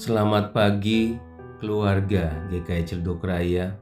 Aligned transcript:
Selamat 0.00 0.56
pagi 0.56 1.12
keluarga 1.60 2.32
GKI 2.48 2.88
Cilduk 2.88 3.20
Raya 3.20 3.76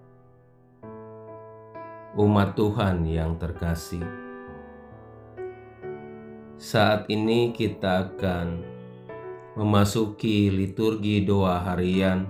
Umat 2.18 2.58
Tuhan 2.58 3.06
yang 3.06 3.38
terkasih 3.38 4.02
Saat 6.58 7.06
ini 7.06 7.54
kita 7.54 8.10
akan 8.10 8.66
memasuki 9.54 10.50
liturgi 10.50 11.22
doa 11.22 11.62
harian 11.62 12.26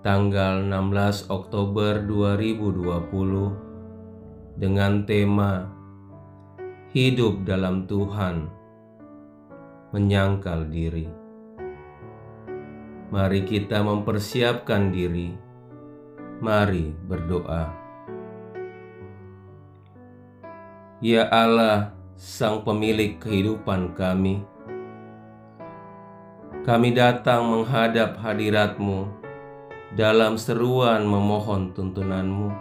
tanggal 0.00 0.64
16 0.64 1.28
Oktober 1.28 2.00
2020 2.08 4.56
dengan 4.56 5.04
tema 5.04 5.68
Hidup 6.96 7.44
dalam 7.44 7.84
Tuhan 7.84 8.48
menyangkal 9.92 10.72
diri. 10.72 11.19
Mari 13.10 13.42
kita 13.42 13.82
mempersiapkan 13.82 14.94
diri. 14.94 15.34
Mari 16.38 16.94
berdoa. 16.94 17.66
Ya 21.02 21.26
Allah, 21.26 21.90
Sang 22.14 22.62
Pemilik 22.62 23.18
kehidupan 23.18 23.98
kami, 23.98 24.46
kami 26.62 26.94
datang 26.94 27.50
menghadap 27.50 28.14
hadiratmu 28.22 29.10
dalam 29.98 30.38
seruan 30.38 31.02
memohon 31.02 31.74
tuntunanmu. 31.74 32.54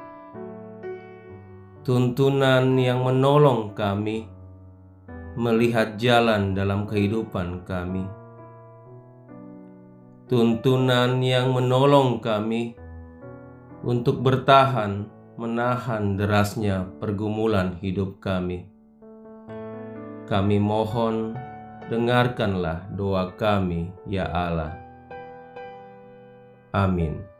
Tuntunan 1.86 2.74
yang 2.74 3.06
menolong 3.06 3.78
kami 3.78 4.26
melihat 5.38 5.94
jalan 6.02 6.58
dalam 6.58 6.90
kehidupan 6.90 7.70
kami 7.70 8.18
tuntunan 10.30 11.26
yang 11.26 11.58
menolong 11.58 12.22
kami 12.22 12.78
untuk 13.82 14.22
bertahan 14.22 15.10
menahan 15.40 16.22
derasnya 16.22 16.86
pergumulan 17.02 17.82
hidup 17.82 18.22
kami. 18.22 18.70
Kami 20.30 20.62
mohon, 20.62 21.34
dengarkanlah 21.90 22.94
doa 22.94 23.34
kami, 23.34 23.90
ya 24.06 24.30
Allah. 24.30 24.78
Amin. 26.78 27.39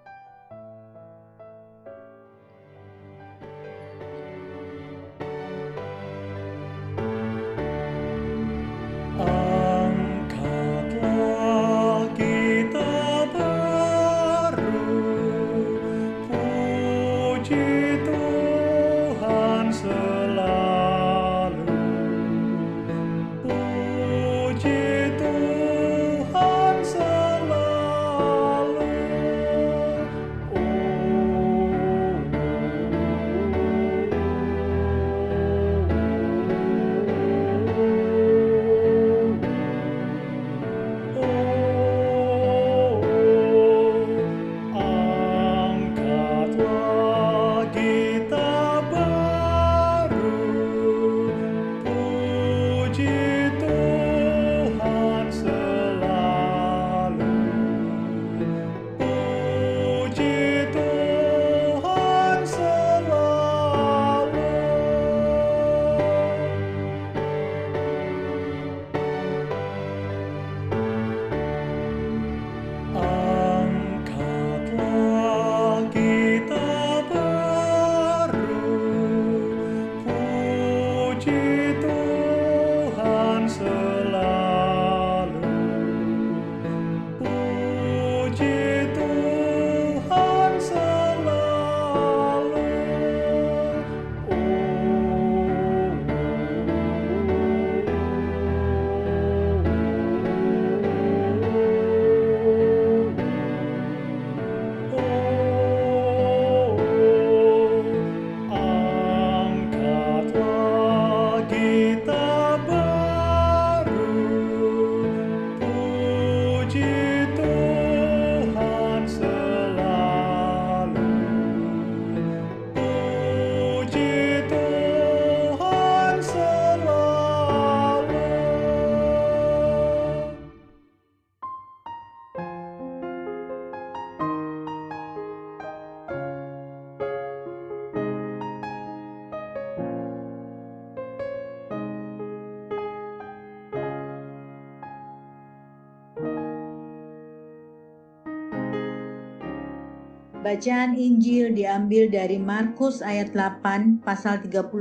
Bacaan 150.50 150.98
Injil 150.98 151.54
diambil 151.54 152.10
dari 152.10 152.42
Markus 152.42 153.06
ayat 153.06 153.38
8 153.38 154.02
pasal 154.02 154.42
31 154.42 154.74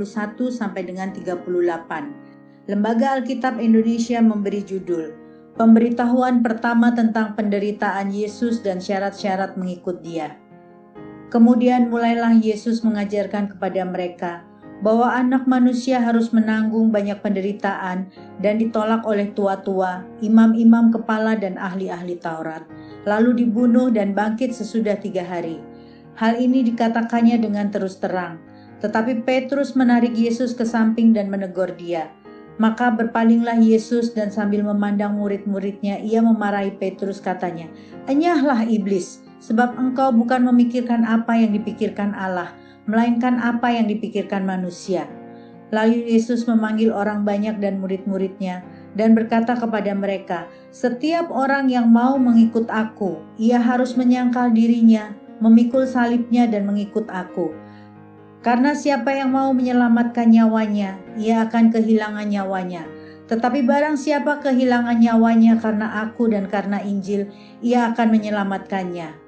sampai 0.49 0.81
dengan 0.81 1.13
38. 1.13 1.45
Lembaga 2.65 3.13
Alkitab 3.13 3.61
Indonesia 3.61 4.17
memberi 4.17 4.65
judul 4.65 5.13
Pemberitahuan 5.61 6.41
pertama 6.41 6.89
tentang 6.97 7.37
penderitaan 7.37 8.09
Yesus 8.09 8.65
dan 8.65 8.81
syarat-syarat 8.81 9.61
mengikut 9.61 10.01
Dia. 10.01 10.33
Kemudian 11.29 11.93
mulailah 11.93 12.33
Yesus 12.33 12.81
mengajarkan 12.81 13.53
kepada 13.53 13.85
mereka 13.85 14.48
bahwa 14.79 15.11
anak 15.11 15.43
manusia 15.43 15.99
harus 15.99 16.31
menanggung 16.31 16.91
banyak 16.91 17.19
penderitaan 17.19 18.07
dan 18.39 18.55
ditolak 18.57 19.03
oleh 19.03 19.31
tua-tua, 19.35 20.07
imam-imam 20.23 20.91
kepala 20.91 21.35
dan 21.35 21.59
ahli-ahli 21.59 22.15
Taurat 22.15 22.63
lalu 23.07 23.45
dibunuh 23.45 23.87
dan 23.93 24.11
bangkit 24.11 24.51
sesudah 24.51 24.99
tiga 24.99 25.23
hari. 25.23 25.61
Hal 26.19 26.35
ini 26.35 26.67
dikatakannya 26.67 27.39
dengan 27.39 27.71
terus 27.71 27.95
terang, 27.95 28.43
tetapi 28.83 29.23
Petrus 29.23 29.75
menarik 29.77 30.11
Yesus 30.11 30.51
ke 30.51 30.67
samping 30.67 31.15
dan 31.15 31.31
menegur 31.31 31.71
dia. 31.79 32.11
Maka 32.59 32.91
berpalinglah 32.91 33.55
Yesus 33.55 34.11
dan 34.11 34.27
sambil 34.27 34.67
memandang 34.67 35.15
murid-muridnya, 35.15 36.03
ia 36.03 36.19
memarahi 36.19 36.75
Petrus 36.75 37.23
katanya, 37.23 37.71
Enyahlah 38.11 38.67
iblis, 38.67 39.23
sebab 39.39 39.79
engkau 39.79 40.11
bukan 40.11 40.43
memikirkan 40.43 41.07
apa 41.07 41.39
yang 41.39 41.55
dipikirkan 41.55 42.11
Allah, 42.11 42.51
melainkan 42.89 43.37
apa 43.37 43.69
yang 43.69 43.85
dipikirkan 43.85 44.43
manusia. 44.43 45.05
Lalu 45.69 46.09
Yesus 46.09 46.49
memanggil 46.49 46.89
orang 46.89 47.21
banyak 47.21 47.61
dan 47.61 47.77
murid-muridnya, 47.77 48.65
dan 48.97 49.13
berkata 49.13 49.53
kepada 49.53 49.93
mereka, 49.93 50.49
"Setiap 50.73 51.29
orang 51.29 51.69
yang 51.69 51.93
mau 51.93 52.17
mengikut 52.17 52.65
Aku, 52.73 53.21
ia 53.37 53.61
harus 53.61 53.93
menyangkal 53.93 54.49
dirinya, 54.49 55.13
memikul 55.37 55.85
salibnya, 55.85 56.49
dan 56.49 56.65
mengikut 56.65 57.05
Aku. 57.13 57.53
Karena 58.39 58.71
siapa 58.71 59.11
yang 59.11 59.35
mau 59.35 59.51
menyelamatkan 59.51 60.31
nyawanya, 60.31 60.95
ia 61.19 61.43
akan 61.45 61.75
kehilangan 61.75 62.27
nyawanya. 62.31 62.87
Tetapi 63.27 63.61
barang 63.67 63.99
siapa 63.99 64.41
kehilangan 64.41 64.97
nyawanya 64.97 65.59
karena 65.59 66.07
aku 66.07 66.31
dan 66.31 66.47
karena 66.47 66.81
Injil, 66.81 67.29
ia 67.59 67.91
akan 67.93 68.07
menyelamatkannya. 68.09 69.18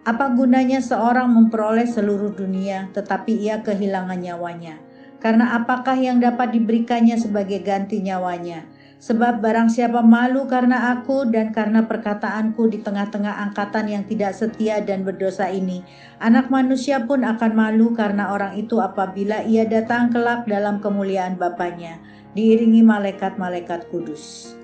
Apa 0.00 0.32
gunanya 0.32 0.80
seorang 0.80 1.28
memperoleh 1.28 1.84
seluruh 1.84 2.32
dunia 2.32 2.88
tetapi 2.96 3.36
ia 3.36 3.60
kehilangan 3.60 4.16
nyawanya? 4.16 4.80
Karena 5.20 5.52
apakah 5.60 5.92
yang 6.00 6.16
dapat 6.24 6.56
diberikannya 6.56 7.20
sebagai 7.20 7.60
ganti 7.60 8.00
nyawanya? 8.00 8.64
Sebab 9.00 9.44
barang 9.44 9.68
siapa 9.68 10.00
malu 10.00 10.48
karena 10.48 10.96
aku 10.96 11.28
dan 11.28 11.52
karena 11.52 11.84
perkataanku 11.84 12.72
di 12.72 12.80
tengah-tengah 12.80 13.44
angkatan 13.48 13.92
yang 13.92 14.04
tidak 14.08 14.32
setia 14.32 14.80
dan 14.80 15.04
berdosa 15.04 15.52
ini, 15.52 15.84
anak 16.20 16.48
manusia 16.48 17.04
pun 17.04 17.20
akan 17.20 17.52
malu 17.52 17.92
karena 17.92 18.32
orang 18.32 18.56
itu 18.56 18.80
apabila 18.80 19.44
ia 19.44 19.68
datang 19.68 20.08
kelak 20.08 20.48
dalam 20.48 20.80
kemuliaan 20.80 21.36
Bapaknya, 21.36 22.00
diiringi 22.32 22.80
malaikat-malaikat 22.84 23.88
kudus. 23.92 24.56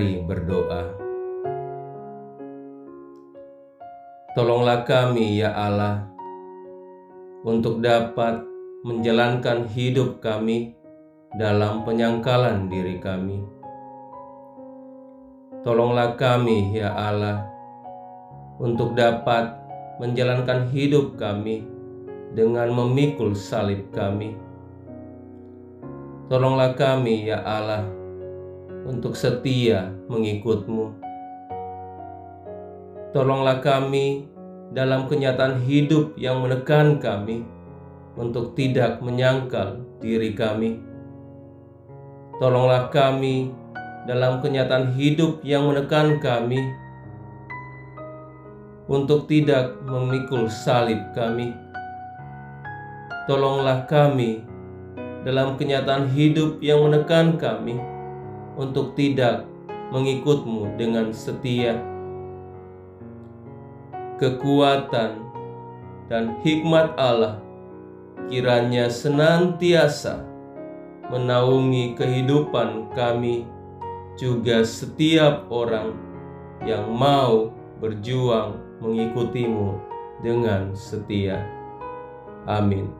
Mari 0.00 0.24
berdoa. 0.24 0.96
Tolonglah 4.32 4.88
kami, 4.88 5.44
ya 5.44 5.52
Allah, 5.52 6.08
untuk 7.44 7.84
dapat 7.84 8.40
menjalankan 8.80 9.68
hidup 9.68 10.24
kami 10.24 10.72
dalam 11.36 11.84
penyangkalan 11.84 12.72
diri 12.72 12.96
kami. 12.96 13.44
Tolonglah 15.68 16.16
kami, 16.16 16.80
ya 16.80 16.96
Allah, 16.96 17.44
untuk 18.56 18.96
dapat 18.96 19.52
menjalankan 20.00 20.72
hidup 20.72 21.20
kami 21.20 21.68
dengan 22.32 22.72
memikul 22.72 23.36
salib 23.36 23.92
kami. 23.92 24.32
Tolonglah 26.32 26.72
kami, 26.72 27.28
ya 27.28 27.44
Allah, 27.44 27.99
untuk 28.90 29.14
setia 29.14 29.94
mengikutmu. 30.10 30.90
Tolonglah 33.14 33.62
kami 33.62 34.26
dalam 34.74 35.06
kenyataan 35.06 35.62
hidup 35.62 36.18
yang 36.18 36.42
menekan 36.42 36.98
kami 36.98 37.46
untuk 38.18 38.58
tidak 38.58 38.98
menyangkal 38.98 39.78
diri 40.02 40.34
kami. 40.34 40.82
Tolonglah 42.42 42.90
kami 42.90 43.54
dalam 44.10 44.42
kenyataan 44.42 44.98
hidup 44.98 45.38
yang 45.46 45.70
menekan 45.70 46.18
kami 46.18 46.58
untuk 48.90 49.30
tidak 49.30 49.78
memikul 49.86 50.50
salib 50.50 50.98
kami. 51.14 51.54
Tolonglah 53.30 53.86
kami 53.86 54.42
dalam 55.22 55.54
kenyataan 55.54 56.10
hidup 56.10 56.58
yang 56.58 56.82
menekan 56.82 57.38
kami 57.38 57.78
untuk 58.60 58.92
tidak 58.92 59.48
mengikutmu 59.88 60.76
dengan 60.76 61.08
setia. 61.16 61.80
Kekuatan 64.20 65.16
dan 66.12 66.36
hikmat 66.44 66.92
Allah 67.00 67.40
kiranya 68.28 68.92
senantiasa 68.92 70.28
menaungi 71.08 71.96
kehidupan 71.96 72.92
kami, 72.92 73.48
juga 74.20 74.62
setiap 74.62 75.48
orang 75.48 75.96
yang 76.62 76.92
mau 76.92 77.50
berjuang 77.80 78.60
mengikutimu 78.84 79.80
dengan 80.20 80.76
setia. 80.76 81.40
Amin. 82.44 82.99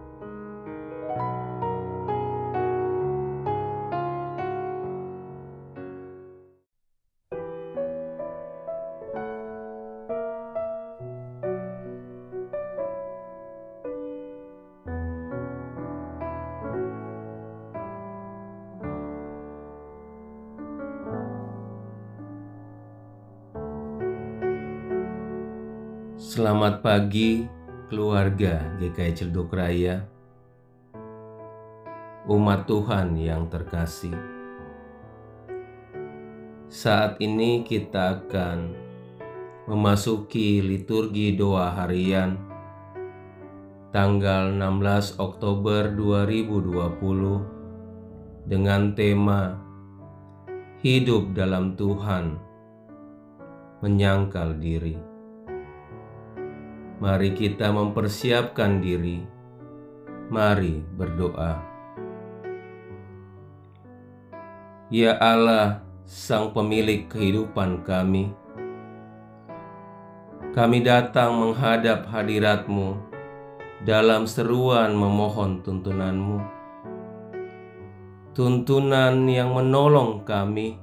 Selamat 26.31 26.79
pagi 26.79 27.43
keluarga 27.91 28.63
GKI 28.79 29.19
Cilduk 29.19 29.51
Raya 29.51 30.07
Umat 32.31 32.71
Tuhan 32.71 33.19
yang 33.19 33.51
terkasih 33.51 34.15
Saat 36.71 37.19
ini 37.19 37.67
kita 37.67 38.23
akan 38.23 38.79
memasuki 39.67 40.63
liturgi 40.63 41.35
doa 41.35 41.75
harian 41.75 42.39
tanggal 43.91 44.55
16 44.55 45.19
Oktober 45.19 45.91
2020 45.99 48.47
dengan 48.47 48.95
tema 48.95 49.59
Hidup 50.79 51.35
dalam 51.35 51.75
Tuhan, 51.75 52.39
menyangkal 53.83 54.55
diri. 54.63 55.10
Mari 57.01 57.33
kita 57.33 57.73
mempersiapkan 57.73 58.85
diri. 58.85 59.25
Mari 60.29 60.85
berdoa. 60.85 61.57
Ya 64.93 65.17
Allah, 65.17 65.81
Sang 66.05 66.53
Pemilik 66.53 67.09
kehidupan 67.09 67.89
kami, 67.89 68.37
kami 70.53 70.85
datang 70.85 71.41
menghadap 71.41 72.05
hadiratmu 72.11 73.01
dalam 73.81 74.29
seruan 74.29 74.93
memohon 74.93 75.65
tuntunanmu. 75.65 76.37
Tuntunan 78.37 79.25
yang 79.25 79.57
menolong 79.57 80.29
kami 80.29 80.77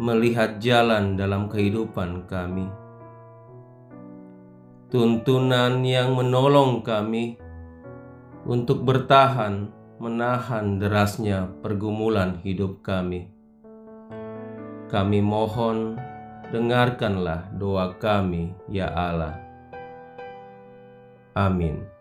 melihat 0.00 0.56
jalan 0.56 1.20
dalam 1.20 1.52
kehidupan 1.52 2.24
kami. 2.24 2.80
Tuntunan 4.92 5.80
yang 5.88 6.12
menolong 6.20 6.84
kami 6.84 7.40
untuk 8.44 8.84
bertahan 8.84 9.72
menahan 9.96 10.76
derasnya 10.76 11.48
pergumulan 11.64 12.36
hidup 12.44 12.84
kami. 12.84 13.32
Kami 14.92 15.24
mohon 15.24 15.96
dengarkanlah 16.52 17.56
doa 17.56 17.96
kami, 17.96 18.52
ya 18.68 18.92
Allah. 18.92 19.40
Amin. 21.32 21.91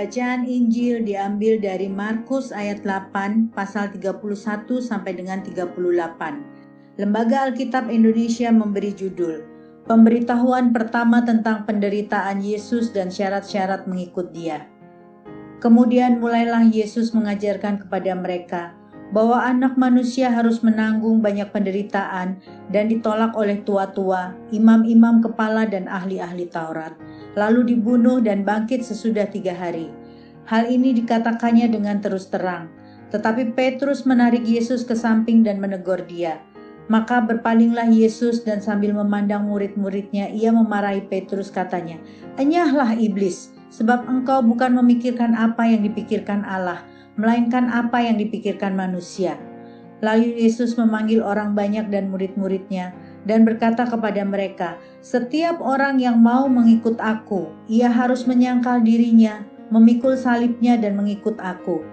Bacaan 0.00 0.48
Injil 0.48 1.04
diambil 1.04 1.60
dari 1.60 1.84
Markus 1.84 2.56
ayat 2.56 2.80
8 2.88 3.52
pasal 3.52 3.92
31 3.92 4.24
sampai 4.80 5.12
dengan 5.12 5.44
38. 5.44 5.76
Lembaga 6.96 7.44
Alkitab 7.44 7.92
Indonesia 7.92 8.48
memberi 8.48 8.96
judul 8.96 9.44
Pemberitahuan 9.84 10.72
pertama 10.72 11.20
tentang 11.20 11.68
penderitaan 11.68 12.40
Yesus 12.40 12.96
dan 12.96 13.12
syarat-syarat 13.12 13.84
mengikut 13.84 14.32
Dia. 14.32 14.64
Kemudian 15.60 16.16
mulailah 16.16 16.64
Yesus 16.64 17.12
mengajarkan 17.12 17.84
kepada 17.84 18.16
mereka 18.16 18.79
bahwa 19.10 19.42
anak 19.42 19.74
manusia 19.74 20.30
harus 20.30 20.62
menanggung 20.62 21.18
banyak 21.18 21.50
penderitaan 21.50 22.38
dan 22.70 22.86
ditolak 22.86 23.34
oleh 23.34 23.58
tua-tua, 23.66 24.34
imam-imam 24.54 25.18
kepala 25.18 25.66
dan 25.66 25.90
ahli-ahli 25.90 26.46
Taurat 26.46 26.94
lalu 27.38 27.74
dibunuh 27.76 28.18
dan 28.18 28.42
bangkit 28.42 28.82
sesudah 28.82 29.28
tiga 29.30 29.54
hari. 29.54 29.90
Hal 30.48 30.66
ini 30.66 30.90
dikatakannya 30.98 31.70
dengan 31.70 32.02
terus 32.02 32.26
terang, 32.26 32.66
tetapi 33.14 33.54
Petrus 33.54 34.02
menarik 34.02 34.42
Yesus 34.42 34.82
ke 34.82 34.98
samping 34.98 35.46
dan 35.46 35.62
menegur 35.62 36.02
dia. 36.10 36.42
Maka 36.90 37.22
berpalinglah 37.22 37.86
Yesus 37.86 38.42
dan 38.42 38.58
sambil 38.58 38.90
memandang 38.90 39.46
murid-muridnya, 39.46 40.26
ia 40.34 40.50
memarahi 40.50 41.06
Petrus 41.06 41.46
katanya, 41.46 42.02
Enyahlah 42.34 42.98
iblis, 42.98 43.54
sebab 43.70 44.10
engkau 44.10 44.42
bukan 44.42 44.74
memikirkan 44.74 45.38
apa 45.38 45.70
yang 45.70 45.86
dipikirkan 45.86 46.42
Allah, 46.42 46.82
melainkan 47.18 47.70
apa 47.70 48.02
yang 48.02 48.18
dipikirkan 48.18 48.74
manusia. 48.74 49.38
Lalu 50.00 50.40
Yesus 50.40 50.80
memanggil 50.80 51.20
orang 51.20 51.52
banyak 51.52 51.92
dan 51.92 52.08
murid-muridnya, 52.08 52.96
dan 53.28 53.44
berkata 53.44 53.84
kepada 53.84 54.24
mereka, 54.24 54.80
"Setiap 55.04 55.60
orang 55.60 56.00
yang 56.00 56.16
mau 56.16 56.48
mengikut 56.48 56.96
Aku, 56.96 57.52
ia 57.68 57.92
harus 57.92 58.24
menyangkal 58.24 58.80
dirinya, 58.80 59.44
memikul 59.68 60.16
salibnya, 60.16 60.80
dan 60.80 60.96
mengikut 60.96 61.36
Aku. 61.36 61.84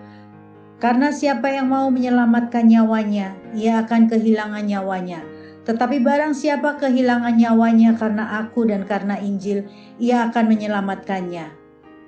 Karena 0.80 1.12
siapa 1.12 1.52
yang 1.52 1.68
mau 1.68 1.92
menyelamatkan 1.92 2.70
nyawanya, 2.70 3.36
ia 3.52 3.84
akan 3.84 4.08
kehilangan 4.08 4.64
nyawanya." 4.64 5.20
Tetapi 5.68 6.00
barang 6.00 6.32
siapa 6.32 6.80
kehilangan 6.80 7.36
nyawanya 7.36 8.00
karena 8.00 8.40
aku 8.40 8.72
dan 8.72 8.88
karena 8.88 9.20
Injil, 9.20 9.68
ia 10.00 10.32
akan 10.32 10.48
menyelamatkannya. 10.48 11.67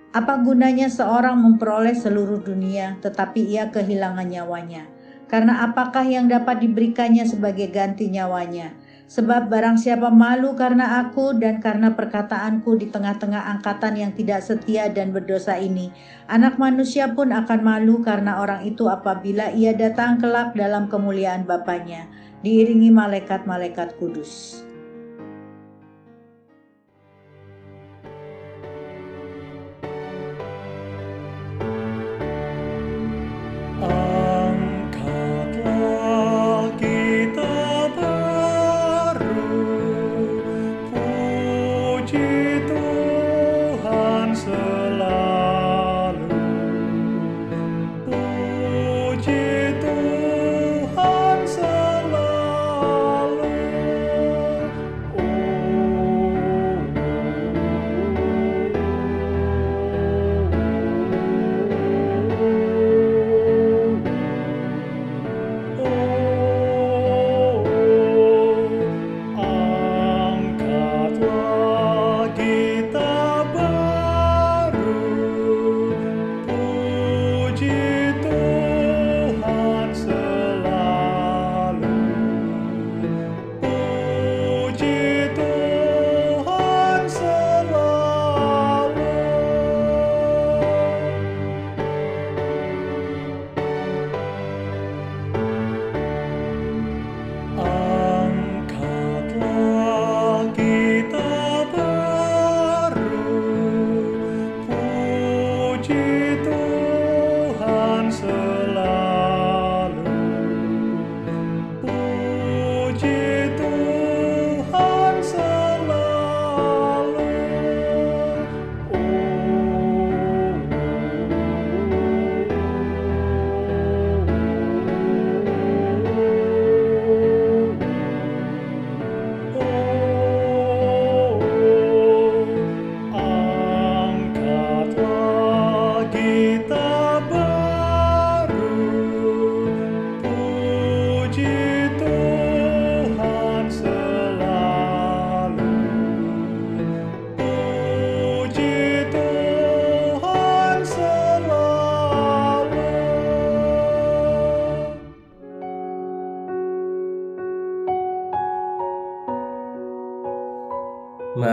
Apa 0.10 0.42
gunanya 0.42 0.90
seorang 0.90 1.38
memperoleh 1.38 1.94
seluruh 1.94 2.42
dunia 2.42 2.98
tetapi 2.98 3.46
ia 3.46 3.70
kehilangan 3.70 4.26
nyawanya? 4.26 4.90
Karena 5.30 5.62
apakah 5.70 6.02
yang 6.02 6.26
dapat 6.26 6.66
diberikannya 6.66 7.30
sebagai 7.30 7.70
ganti 7.70 8.10
nyawanya? 8.10 8.74
Sebab 9.06 9.54
barang 9.54 9.78
siapa 9.78 10.10
malu 10.10 10.58
karena 10.58 11.06
aku 11.06 11.38
dan 11.38 11.62
karena 11.62 11.94
perkataanku 11.94 12.82
di 12.82 12.90
tengah-tengah 12.90 13.54
angkatan 13.54 14.02
yang 14.02 14.12
tidak 14.18 14.42
setia 14.42 14.90
dan 14.90 15.14
berdosa 15.14 15.62
ini, 15.62 15.94
anak 16.26 16.58
manusia 16.58 17.14
pun 17.14 17.30
akan 17.30 17.62
malu 17.62 18.02
karena 18.02 18.42
orang 18.42 18.66
itu 18.66 18.90
apabila 18.90 19.54
ia 19.54 19.78
datang 19.78 20.18
kelak 20.18 20.58
dalam 20.58 20.90
kemuliaan 20.90 21.46
Bapaknya, 21.46 22.10
diiringi 22.42 22.90
malaikat-malaikat 22.90 23.98
kudus. 24.02 24.66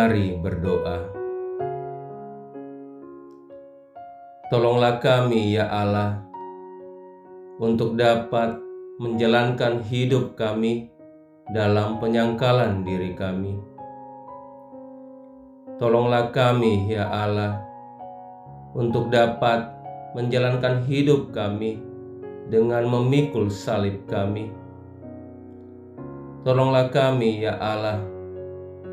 Berdoa. 0.06 1.02
Tolonglah 4.46 5.02
kami, 5.02 5.58
ya 5.58 5.66
Allah, 5.66 6.22
untuk 7.58 7.98
dapat 7.98 8.54
menjalankan 9.02 9.82
hidup 9.82 10.38
kami 10.38 10.94
dalam 11.50 11.98
penyangkalan 11.98 12.86
diri 12.86 13.18
kami. 13.18 13.58
Tolonglah 15.82 16.30
kami, 16.30 16.86
ya 16.86 17.10
Allah, 17.10 17.66
untuk 18.78 19.10
dapat 19.10 19.74
menjalankan 20.14 20.86
hidup 20.86 21.34
kami 21.34 21.82
dengan 22.46 22.86
memikul 22.86 23.50
salib 23.50 24.06
kami. 24.06 24.54
Tolonglah 26.46 26.94
kami, 26.94 27.42
ya 27.42 27.58
Allah 27.58 28.15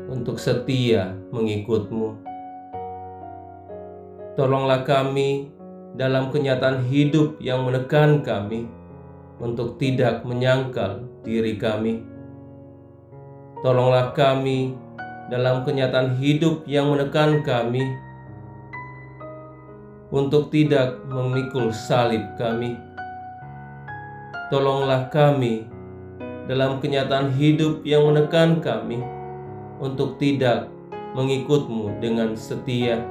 untuk 0.08 0.36
setia 0.36 1.16
mengikutmu. 1.32 2.18
Tolonglah 4.34 4.82
kami 4.82 5.54
dalam 5.94 6.34
kenyataan 6.34 6.84
hidup 6.90 7.38
yang 7.38 7.62
menekan 7.62 8.20
kami 8.26 8.66
untuk 9.38 9.78
tidak 9.78 10.26
menyangkal 10.26 11.06
diri 11.22 11.54
kami. 11.54 12.02
Tolonglah 13.62 14.12
kami 14.12 14.74
dalam 15.32 15.64
kenyataan 15.64 16.20
hidup 16.20 16.66
yang 16.68 16.92
menekan 16.92 17.40
kami 17.46 17.80
untuk 20.12 20.52
tidak 20.52 21.00
memikul 21.08 21.72
salib 21.72 22.22
kami. 22.36 22.76
Tolonglah 24.52 25.08
kami 25.08 25.64
dalam 26.44 26.76
kenyataan 26.82 27.32
hidup 27.32 27.80
yang 27.88 28.04
menekan 28.04 28.60
kami 28.60 29.00
untuk 29.78 30.18
tidak 30.18 30.70
mengikutmu 31.14 31.98
dengan 32.02 32.34
setia. 32.34 33.02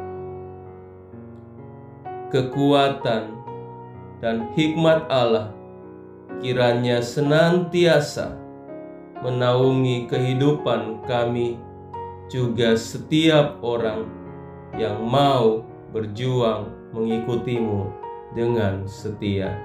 Kekuatan 2.34 3.24
dan 4.20 4.50
hikmat 4.58 5.06
Allah 5.08 5.54
kiranya 6.42 7.00
senantiasa 7.00 8.36
menaungi 9.24 10.12
kehidupan 10.12 11.08
kami, 11.08 11.56
juga 12.28 12.76
setiap 12.76 13.64
orang 13.64 14.04
yang 14.76 15.00
mau 15.00 15.64
berjuang 15.96 16.68
mengikutimu 16.92 17.88
dengan 18.36 18.84
setia. 18.84 19.56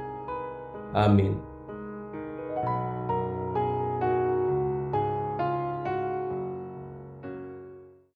Amin. 0.94 1.47